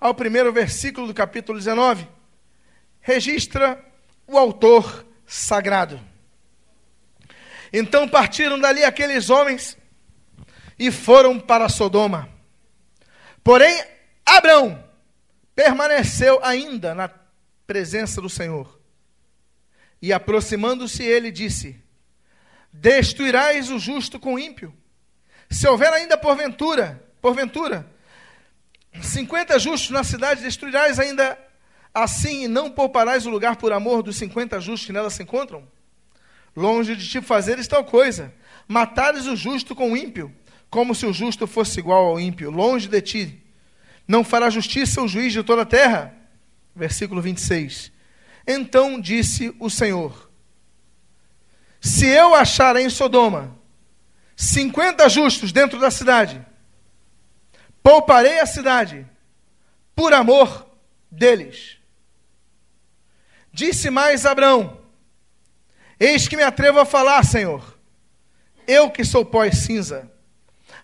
[0.00, 2.08] ao primeiro versículo do capítulo 19,
[3.00, 3.84] registra
[4.26, 6.00] o autor sagrado.
[7.70, 9.76] Então partiram dali aqueles homens
[10.78, 12.26] e foram para Sodoma.
[13.44, 13.84] Porém,
[14.24, 14.82] Abraão
[15.58, 17.10] permaneceu ainda na
[17.66, 18.78] presença do Senhor.
[20.00, 21.82] E aproximando-se ele, disse:
[22.72, 24.72] Destruirás o justo com o ímpio?
[25.50, 27.90] Se houver ainda porventura, porventura,
[29.02, 31.36] cinquenta justos na cidade, destruirás ainda
[31.92, 35.66] assim e não pouparás o lugar por amor dos cinquenta justos que nela se encontram?
[36.54, 38.32] Longe de te fazeres tal coisa,
[38.68, 40.32] matares o justo com o ímpio,
[40.70, 43.47] como se o justo fosse igual ao ímpio, longe de ti
[44.08, 46.14] não fará justiça o juiz de toda a terra?
[46.74, 47.92] Versículo 26.
[48.46, 50.30] Então disse o Senhor:
[51.78, 53.54] Se eu achar em Sodoma
[54.34, 56.44] 50 justos dentro da cidade,
[57.82, 59.06] pouparei a cidade
[59.94, 60.66] por amor
[61.10, 61.76] deles.
[63.52, 64.80] Disse mais Abraão:
[66.00, 67.78] Eis que me atrevo a falar, Senhor,
[68.66, 70.10] eu que sou pó e cinza.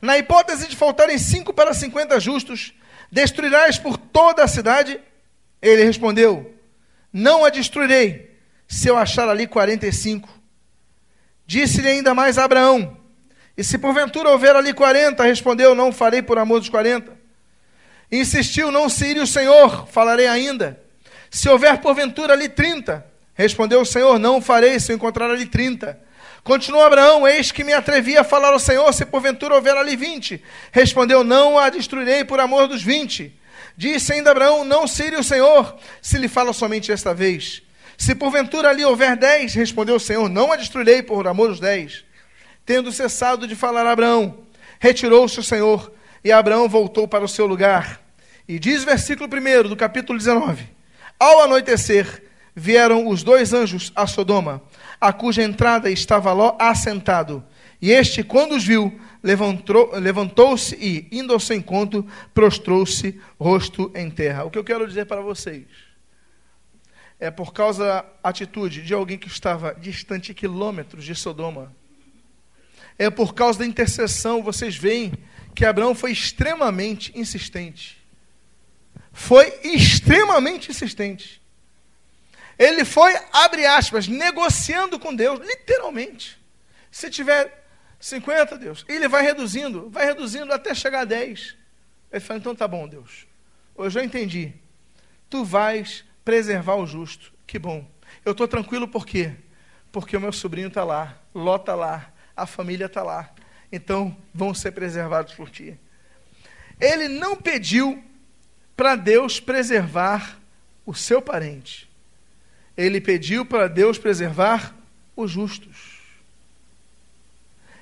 [0.03, 2.75] Na hipótese de faltarem cinco para cinquenta justos,
[3.15, 5.01] Destruirás por toda a cidade?
[5.63, 6.53] Ele respondeu:
[7.13, 10.29] Não a destruirei, se eu achar ali quarenta e cinco.
[11.47, 12.97] Disse-lhe ainda mais Abraão:
[13.57, 15.23] E se porventura houver ali quarenta?
[15.23, 17.17] Respondeu: Não farei por amor dos quarenta.
[18.11, 20.83] Insistiu: Não se ire o Senhor, falarei ainda.
[21.31, 23.07] Se houver porventura ali trinta?
[23.33, 26.01] Respondeu o Senhor: Não farei se eu encontrar ali trinta.
[26.45, 30.45] Continuou Abraão: Eis que me atrevi a falar ao Senhor, se porventura houver ali vinte.
[30.71, 33.35] Respondeu: Não a destruirei por amor dos vinte.
[33.75, 37.63] Disse ainda Abraão: Não sire o Senhor, se lhe fala somente esta vez.
[37.97, 42.05] Se porventura ali houver dez, respondeu o Senhor: Não a destruirei por amor dos dez.
[42.67, 44.39] Tendo cessado de falar Abraão,
[44.79, 45.91] retirou-se o Senhor,
[46.23, 48.01] e Abraão voltou para o seu lugar.
[48.47, 50.69] E diz o versículo 1 do capítulo 19:
[51.19, 52.23] Ao anoitecer,
[52.55, 54.63] vieram os dois anjos a Sodoma
[55.05, 57.45] a cuja entrada estava Ló assentado.
[57.81, 58.99] E este, quando os viu,
[60.01, 64.45] levantou-se e, indo ao seu encontro, prostrou-se rosto em terra.
[64.45, 65.67] O que eu quero dizer para vocês
[67.21, 71.71] é por causa da atitude de alguém que estava distante quilômetros de Sodoma.
[72.99, 75.13] É por causa da intercessão, vocês veem
[75.55, 78.03] que Abraão foi extremamente insistente.
[79.13, 81.44] Foi extremamente insistente.
[82.59, 86.41] Ele foi, abre aspas, negociando com Deus, literalmente.
[86.91, 87.65] Se tiver
[87.99, 91.57] 50, Deus, ele vai reduzindo, vai reduzindo até chegar a 10.
[92.13, 93.27] Ele fala, então tá bom, Deus.
[93.75, 94.53] Hoje eu entendi.
[95.29, 97.33] Tu vais preservar o justo.
[97.47, 97.89] Que bom.
[98.25, 99.35] Eu estou tranquilo por quê?
[99.91, 103.33] Porque o meu sobrinho está lá, Ló está lá, a família está lá.
[103.71, 105.79] Então vão ser preservados por ti.
[106.81, 108.03] Ele não pediu
[108.77, 110.39] para Deus preservar
[110.87, 111.89] o seu parente
[112.77, 114.75] ele pediu para Deus preservar
[115.17, 115.95] os justos.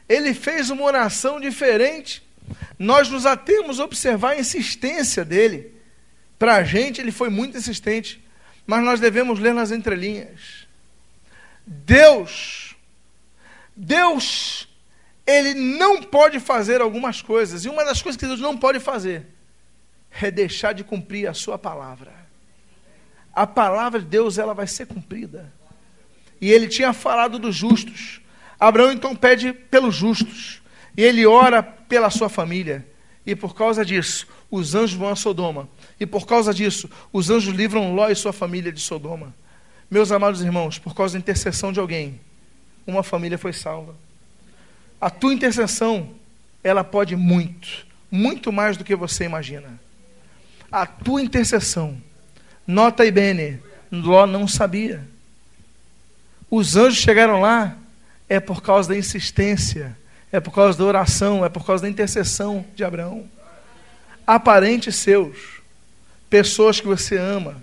[0.09, 2.23] Ele fez uma oração diferente.
[2.79, 5.75] Nós nos atemos a observar a insistência dele.
[6.39, 8.23] Para a gente, ele foi muito insistente,
[8.67, 10.67] mas nós devemos ler nas entrelinhas.
[11.65, 12.75] Deus,
[13.75, 14.69] Deus,
[15.25, 19.27] ele não pode fazer algumas coisas, e uma das coisas que Deus não pode fazer
[20.21, 22.22] é deixar de cumprir a sua palavra
[23.35, 25.53] a palavra de Deus ela vai ser cumprida.
[26.41, 28.21] E ele tinha falado dos justos.
[28.59, 30.61] Abraão então pede pelos justos.
[30.97, 32.87] E ele ora pela sua família.
[33.25, 35.69] E por causa disso, os anjos vão a Sodoma.
[35.99, 39.35] E por causa disso, os anjos livram Ló e sua família de Sodoma.
[39.91, 42.21] Meus amados irmãos, por causa da intercessão de alguém,
[42.87, 43.95] uma família foi salva.
[45.01, 46.11] A tua intercessão,
[46.63, 49.81] ela pode muito, muito mais do que você imagina.
[50.71, 52.01] A tua intercessão
[52.67, 53.61] Nota e bene,
[53.91, 55.07] Ló não sabia.
[56.51, 57.77] Os anjos chegaram lá
[58.29, 59.97] é por causa da insistência,
[60.31, 63.29] é por causa da oração, é por causa da intercessão de Abraão.
[64.27, 65.61] Aparentes seus,
[66.31, 67.63] pessoas que você ama,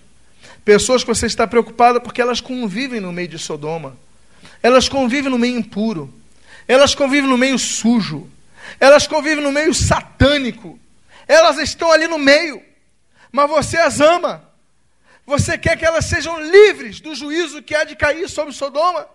[0.64, 3.98] pessoas que você está preocupada porque elas convivem no meio de Sodoma,
[4.62, 6.14] elas convivem no meio impuro,
[6.68, 8.30] elas convivem no meio sujo,
[8.80, 10.80] elas convivem no meio satânico,
[11.28, 12.62] elas estão ali no meio,
[13.32, 14.49] mas você as ama.
[15.34, 19.08] Você quer que elas sejam livres do juízo que há de cair sobre Sodoma?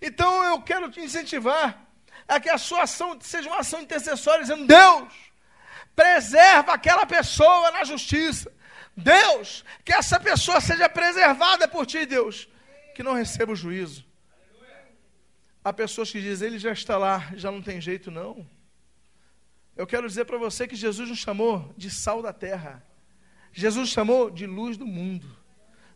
[0.00, 1.86] Então eu quero te incentivar
[2.26, 5.12] a que a sua ação seja uma ação intercessória, dizendo: Deus,
[5.94, 8.50] preserva aquela pessoa na justiça,
[8.96, 12.48] Deus, que essa pessoa seja preservada por ti, Deus,
[12.94, 14.02] que não receba o juízo.
[15.62, 18.48] Há pessoas que dizem, ele já está lá, já não tem jeito não.
[19.76, 22.82] Eu quero dizer para você que Jesus nos chamou de sal da terra.
[23.54, 25.26] Jesus chamou de luz do mundo.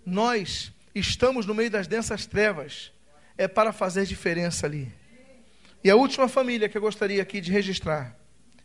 [0.06, 2.92] Nós estamos no meio das densas trevas.
[3.36, 4.92] É para fazer diferença ali.
[5.82, 8.16] E a última família que eu gostaria aqui de registrar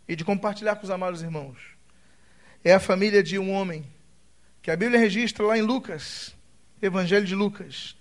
[0.07, 1.57] e de compartilhar com os amados irmãos
[2.63, 3.85] é a família de um homem
[4.61, 6.33] que a Bíblia registra lá em Lucas,
[6.81, 7.95] Evangelho de Lucas,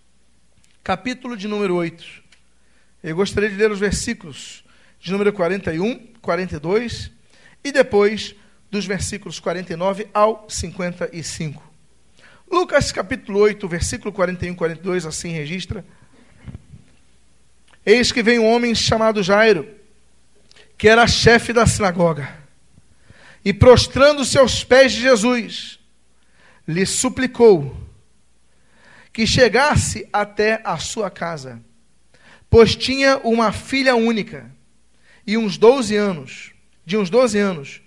[0.84, 2.22] capítulo de número 8.
[3.03, 4.64] Eu gostaria de ler os versículos
[5.01, 7.11] de número 41, 42
[7.64, 8.34] e depois
[8.73, 11.62] dos versículos 49 ao 55.
[12.51, 15.85] Lucas capítulo 8, versículo 41 e 42, assim registra:
[17.85, 19.68] Eis que vem um homem chamado Jairo,
[20.79, 22.35] que era chefe da sinagoga,
[23.45, 25.79] e prostrando-se aos pés de Jesus,
[26.66, 27.77] lhe suplicou
[29.12, 31.61] que chegasse até a sua casa,
[32.49, 34.51] pois tinha uma filha única
[35.27, 36.53] e uns 12 anos,
[36.87, 37.82] de uns 12 anos,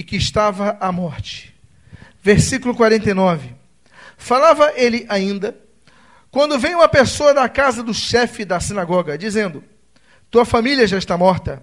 [0.00, 1.54] e que estava à morte.
[2.22, 3.54] Versículo 49.
[4.16, 5.54] Falava ele ainda,
[6.30, 9.62] quando veio uma pessoa da casa do chefe da sinagoga, dizendo:
[10.30, 11.62] Tua família já está morta,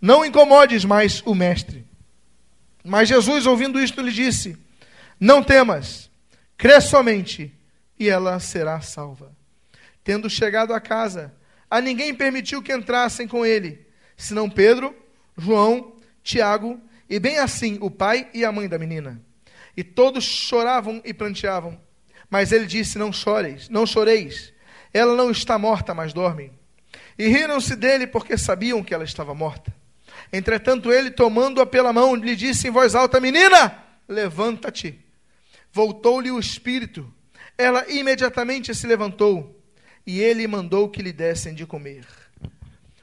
[0.00, 1.86] não incomodes mais o mestre.
[2.82, 4.58] Mas Jesus, ouvindo isto, lhe disse:
[5.20, 6.10] Não temas,
[6.58, 7.54] crê somente,
[7.96, 9.30] e ela será salva.
[10.02, 11.32] Tendo chegado à casa,
[11.70, 14.92] a ninguém permitiu que entrassem com ele senão Pedro,
[15.38, 15.92] João,
[16.24, 19.20] Tiago e bem assim o pai e a mãe da menina.
[19.76, 21.78] E todos choravam e planteavam.
[22.28, 24.52] Mas ele disse: Não choreis, não choreis.
[24.92, 26.52] Ela não está morta, mas dorme.
[27.18, 29.74] E riram-se dele porque sabiam que ela estava morta.
[30.32, 34.98] Entretanto, ele, tomando-a pela mão, lhe disse em voz alta: Menina, levanta-te.
[35.72, 37.12] Voltou-lhe o espírito.
[37.56, 39.52] Ela imediatamente se levantou.
[40.06, 42.06] E ele mandou que lhe dessem de comer.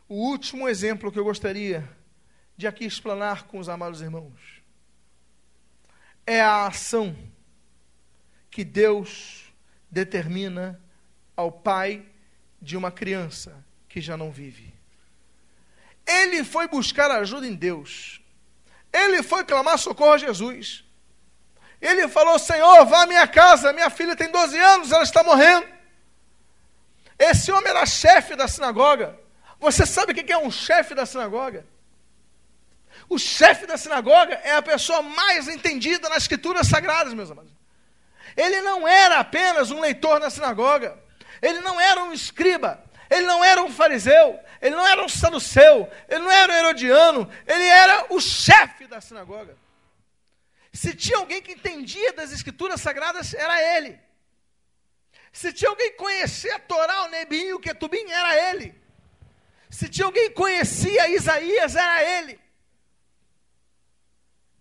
[0.08, 1.88] O último exemplo que eu gostaria
[2.56, 4.64] de aqui explanar com os amados irmãos
[6.26, 7.16] é a ação
[8.50, 9.54] que Deus
[9.90, 10.80] determina
[11.36, 12.06] ao pai
[12.62, 14.74] de uma criança que já não vive.
[16.06, 18.22] Ele foi buscar ajuda em Deus.
[18.92, 20.84] Ele foi clamar socorro a Jesus.
[21.82, 25.68] Ele falou: Senhor, vá à minha casa, minha filha tem 12 anos, ela está morrendo.
[27.18, 29.20] Esse homem era chefe da sinagoga.
[29.60, 31.66] Você sabe o que é um chefe da sinagoga?
[33.10, 37.52] O chefe da sinagoga é a pessoa mais entendida nas escrituras sagradas, meus amados.
[38.36, 40.98] Ele não era apenas um leitor na sinagoga,
[41.42, 45.90] ele não era um escriba, ele não era um fariseu, ele não era um saduceu,
[46.10, 49.56] ele não era um herodiano, ele era o chefe da sinagoga.
[50.72, 54.00] Se tinha alguém que entendia das escrituras sagradas, era ele.
[55.32, 58.74] Se tinha alguém que conhecia a Torá, o Nebim o Ketubim, era ele.
[59.70, 62.40] Se tinha alguém que conhecia Isaías, era ele.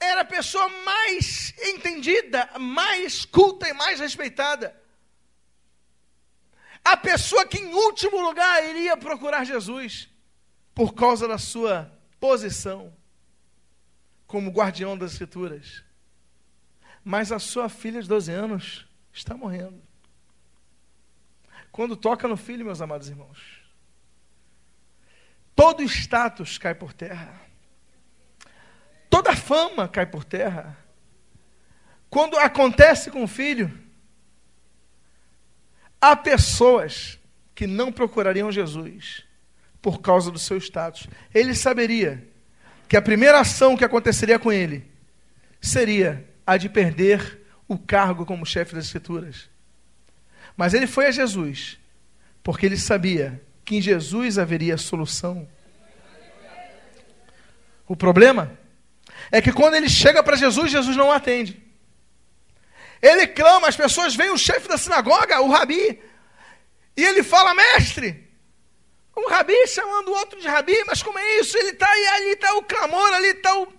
[0.02, 4.76] Era a pessoa mais entendida, mais culta e mais respeitada.
[6.84, 10.08] A pessoa que, em último lugar, iria procurar Jesus,
[10.74, 12.92] por causa da sua posição
[14.26, 15.84] como guardião das Escrituras.
[17.04, 19.80] Mas a sua filha de 12 anos está morrendo.
[21.70, 23.38] Quando toca no filho, meus amados irmãos,
[25.54, 27.41] todo status cai por terra.
[29.12, 30.74] Toda fama cai por terra.
[32.08, 33.70] Quando acontece com o filho,
[36.00, 37.18] há pessoas
[37.54, 39.22] que não procurariam Jesus
[39.82, 41.06] por causa do seu status.
[41.34, 42.26] Ele saberia
[42.88, 44.90] que a primeira ação que aconteceria com ele
[45.60, 49.50] seria a de perder o cargo como chefe das Escrituras.
[50.56, 51.78] Mas ele foi a Jesus,
[52.42, 55.46] porque ele sabia que em Jesus haveria solução.
[57.86, 58.61] O problema
[59.30, 61.62] é que quando ele chega para Jesus, Jesus não atende.
[63.00, 66.00] Ele clama, as pessoas veem o chefe da sinagoga, o rabi,
[66.96, 68.28] e ele fala, mestre,
[69.16, 71.56] um rabi chamando o outro de rabi, mas como é isso?
[71.58, 73.72] Ele está aí, ali está o clamor, ali está o.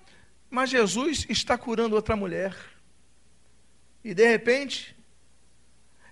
[0.49, 2.55] Mas Jesus está curando outra mulher.
[4.03, 4.95] E de repente,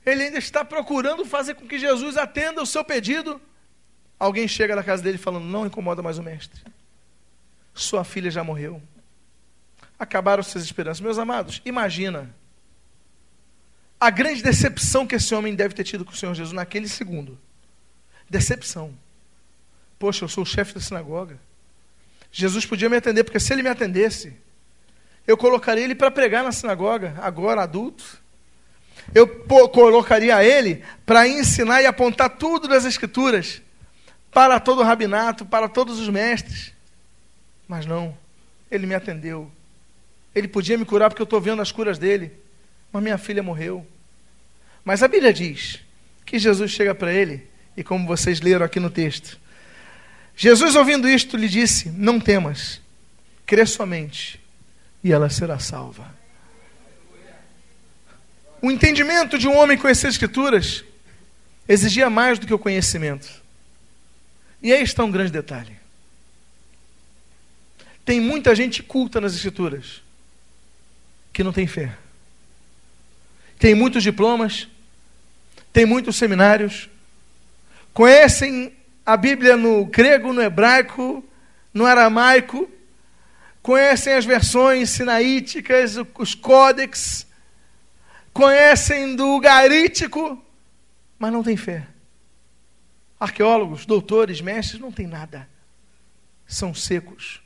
[0.05, 3.39] ele ainda está procurando fazer com que Jesus atenda o seu pedido.
[4.17, 6.61] Alguém chega na casa dele falando: Não incomoda mais o mestre.
[7.73, 8.81] Sua filha já morreu.
[10.01, 10.99] Acabaram suas esperanças.
[10.99, 12.33] Meus amados, imagina
[13.99, 17.37] a grande decepção que esse homem deve ter tido com o Senhor Jesus naquele segundo.
[18.27, 18.97] Decepção.
[19.99, 21.37] Poxa, eu sou o chefe da sinagoga.
[22.31, 24.33] Jesus podia me atender, porque se ele me atendesse,
[25.27, 28.19] eu colocaria ele para pregar na sinagoga, agora adulto.
[29.13, 29.27] Eu
[29.69, 33.61] colocaria ele para ensinar e apontar tudo das Escrituras
[34.31, 36.73] para todo o rabinato, para todos os mestres.
[37.67, 38.17] Mas não,
[38.71, 39.51] ele me atendeu.
[40.33, 42.31] Ele podia me curar porque eu estou vendo as curas dele.
[42.91, 43.85] Mas minha filha morreu.
[44.83, 45.79] Mas a Bíblia diz
[46.25, 49.39] que Jesus chega para ele, e como vocês leram aqui no texto,
[50.35, 52.81] Jesus, ouvindo isto, lhe disse: Não temas,
[53.45, 54.41] crê somente,
[55.03, 56.15] e ela será salva.
[58.61, 60.83] O entendimento de um homem conhecer as Escrituras
[61.67, 63.29] exigia mais do que o conhecimento.
[64.61, 65.75] E aí está um grande detalhe.
[68.05, 70.01] Tem muita gente culta nas Escrituras
[71.31, 71.95] que não tem fé.
[73.57, 74.67] Tem muitos diplomas,
[75.71, 76.89] tem muitos seminários,
[77.93, 78.75] conhecem
[79.05, 81.23] a Bíblia no grego, no hebraico,
[81.73, 82.69] no aramaico,
[83.61, 87.27] conhecem as versões sinaíticas, os códex,
[88.33, 90.43] conhecem do garítico,
[91.19, 91.87] mas não tem fé.
[93.19, 95.47] Arqueólogos, doutores, mestres, não tem nada.
[96.47, 97.39] São secos.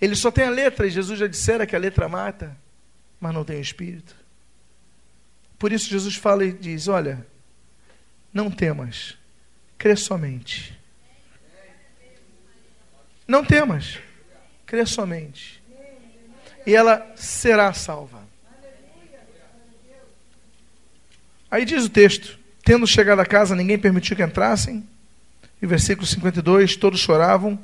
[0.00, 2.56] Eles só têm a letra, e Jesus já dissera que a letra mata,
[3.24, 4.14] mas não tem espírito.
[5.58, 7.26] Por isso Jesus fala e diz: Olha,
[8.34, 9.16] não temas,
[9.78, 10.78] crê somente.
[13.26, 13.98] Não temas,
[14.66, 15.62] crê somente.
[16.66, 18.22] E ela será salva.
[21.50, 24.86] Aí diz o texto: Tendo chegado a casa, ninguém permitiu que entrassem.
[25.62, 27.58] E versículo 52, todos choravam.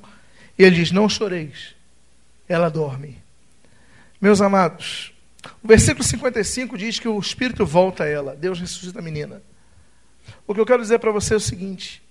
[0.58, 1.74] E ele diz: Não choreis,
[2.48, 3.18] ela dorme.
[4.18, 5.12] Meus amados,
[5.62, 9.42] o versículo 55 diz que o espírito volta a ela, Deus ressuscita a menina.
[10.46, 12.02] O que eu quero dizer para você é o seguinte: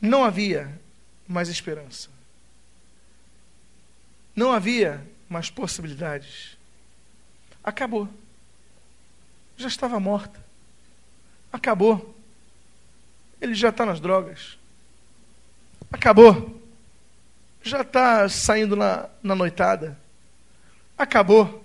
[0.00, 0.80] não havia
[1.26, 2.08] mais esperança.
[4.34, 6.56] Não havia mais possibilidades.
[7.62, 8.08] Acabou.
[9.56, 10.42] Já estava morta.
[11.52, 12.14] Acabou.
[13.40, 14.58] Ele já está nas drogas.
[15.92, 16.60] Acabou.
[17.62, 19.98] Já está saindo na, na noitada.
[21.02, 21.64] Acabou.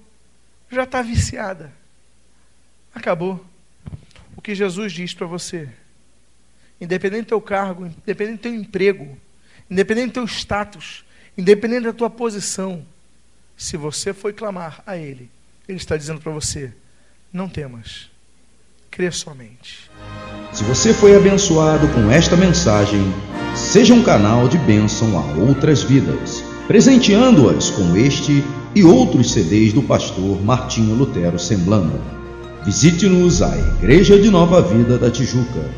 [0.71, 1.71] Já está viciada.
[2.93, 3.45] Acabou.
[4.35, 5.69] O que Jesus diz para você,
[6.81, 9.15] independente do teu cargo, independente do teu emprego,
[9.69, 11.05] independente do teu status,
[11.37, 12.83] independente da tua posição,
[13.55, 15.29] se você foi clamar a Ele,
[15.69, 16.73] Ele está dizendo para você:
[17.31, 18.09] não temas,
[18.89, 19.91] crê somente.
[20.51, 23.01] Se você foi abençoado com esta mensagem,
[23.55, 28.43] seja um canal de bênção a outras vidas, presenteando-as com este
[28.75, 31.99] e outros CDs do pastor Martinho Lutero Semblando.
[32.65, 35.69] Visite-nos a Igreja de Nova Vida da Tijuca,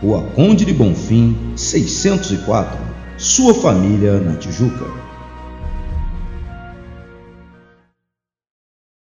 [0.00, 2.78] Rua Conde de Bonfim, 604,
[3.16, 5.03] sua família na Tijuca.